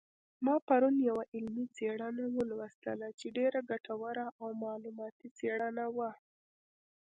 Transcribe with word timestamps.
ما 0.45 0.55
پرون 0.67 0.95
یوه 1.09 1.23
علمي 1.35 1.65
څېړنه 1.75 2.25
ولوستله 2.37 3.07
چې 3.19 3.27
ډېره 3.37 3.59
ګټوره 3.69 4.25
او 4.41 4.47
معلوماتي 4.63 5.27
څېړنه 5.37 5.85
وه 5.95 6.11